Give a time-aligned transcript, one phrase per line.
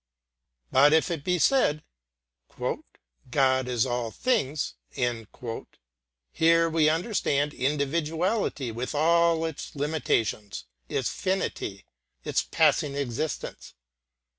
[0.71, 1.83] But if it be said
[3.29, 4.73] "God is all things,"
[6.31, 11.83] here we understand individuality with all its limitations, its finity,
[12.25, 13.75] its passing existence.